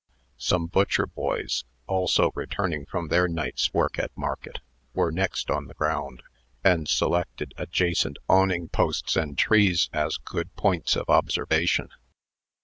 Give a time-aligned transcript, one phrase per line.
[0.39, 4.57] Some butcher boys, also returning from their night's work at market,
[4.95, 6.23] were next on the ground,
[6.63, 11.89] and selected adjacent awning posts and trees, as good points of observation.